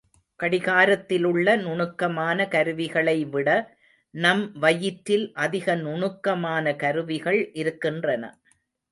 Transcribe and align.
கடிகாரத்திலுள்ள 0.39 1.47
நுணுக்கமான 1.57 2.47
கருவிகளை 2.47 3.15
விட, 3.25 3.49
நம் 4.13 4.41
வயிற்றில் 4.55 5.25
அதிக 5.35 5.75
நுணுக்கமான 5.75 6.73
கருவிகள் 6.75 7.39
இருக்கின்றன. 7.53 8.23